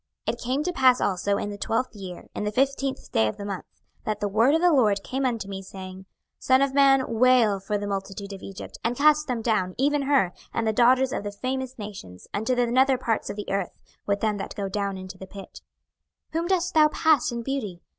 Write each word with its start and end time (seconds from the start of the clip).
26:032:017 0.27 0.33
It 0.33 0.41
came 0.41 0.63
to 0.63 0.73
pass 0.73 0.99
also 0.99 1.37
in 1.37 1.49
the 1.51 1.59
twelfth 1.59 1.93
year, 1.95 2.25
in 2.33 2.43
the 2.43 2.51
fifteenth 2.51 3.11
day 3.11 3.27
of 3.27 3.37
the 3.37 3.45
month, 3.45 3.65
that 4.03 4.19
the 4.19 4.27
word 4.27 4.55
of 4.55 4.61
the 4.61 4.73
LORD 4.73 5.03
came 5.03 5.27
unto 5.27 5.47
me, 5.47 5.61
saying, 5.61 6.05
26:032:018 6.39 6.43
Son 6.45 6.61
of 6.63 6.73
man, 6.73 7.05
wail 7.19 7.59
for 7.59 7.77
the 7.77 7.85
multitude 7.85 8.33
of 8.33 8.41
Egypt, 8.41 8.79
and 8.83 8.95
cast 8.97 9.27
them 9.27 9.43
down, 9.43 9.75
even 9.77 10.01
her, 10.01 10.33
and 10.55 10.65
the 10.65 10.73
daughters 10.73 11.13
of 11.13 11.21
the 11.23 11.31
famous 11.31 11.77
nations, 11.77 12.27
unto 12.33 12.55
the 12.55 12.65
nether 12.65 12.97
parts 12.97 13.29
of 13.29 13.35
the 13.35 13.47
earth, 13.51 13.77
with 14.07 14.21
them 14.21 14.37
that 14.37 14.55
go 14.55 14.67
down 14.67 14.97
into 14.97 15.19
the 15.19 15.27
pit. 15.27 15.61
26:032:019 16.33 16.33
Whom 16.39 16.47
dost 16.47 16.73
thou 16.73 16.87
pass 16.87 17.31
in 17.31 17.43
beauty? 17.43 17.79